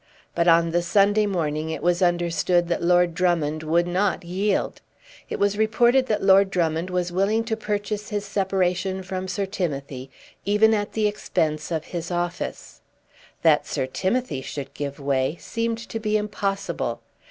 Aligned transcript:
But 0.33 0.47
on 0.47 0.71
the 0.71 0.81
Sunday 0.81 1.27
morning 1.27 1.69
it 1.69 1.83
was 1.83 2.01
understood 2.01 2.69
that 2.69 2.81
Lord 2.81 3.13
Drummond 3.13 3.61
would 3.61 3.85
not 3.85 4.23
yield. 4.25 4.81
It 5.29 5.37
was 5.37 5.59
reported 5.59 6.07
that 6.07 6.23
Lord 6.23 6.49
Drummond 6.49 6.89
was 6.89 7.11
willing 7.11 7.43
to 7.43 7.55
purchase 7.55 8.09
his 8.09 8.25
separation 8.25 9.03
from 9.03 9.27
Sir 9.27 9.45
Timothy 9.45 10.09
even 10.43 10.73
at 10.73 10.93
the 10.93 11.07
expense 11.07 11.69
of 11.69 11.85
his 11.85 12.09
office. 12.09 12.81
That 13.43 13.67
Sir 13.67 13.85
Timothy 13.85 14.41
should 14.41 14.73
give 14.73 14.99
way 14.99 15.37
seemed 15.39 15.77
to 15.77 15.99
be 15.99 16.17
impossible. 16.17 17.01